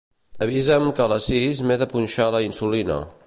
[0.45, 2.99] Avisa'm que a les sis m'he de punxar la insulina.